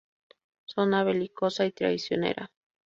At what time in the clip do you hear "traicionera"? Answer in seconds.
1.73-2.51